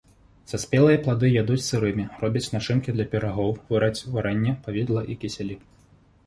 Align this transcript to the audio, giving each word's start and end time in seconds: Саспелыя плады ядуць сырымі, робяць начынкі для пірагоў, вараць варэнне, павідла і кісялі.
Саспелыя 0.51 1.01
плады 1.07 1.27
ядуць 1.41 1.65
сырымі, 1.65 2.05
робяць 2.23 2.49
начынкі 2.55 2.95
для 2.97 3.05
пірагоў, 3.13 3.53
вараць 3.71 4.05
варэнне, 4.17 4.57
павідла 4.65 5.01
і 5.11 5.21
кісялі. 5.27 5.61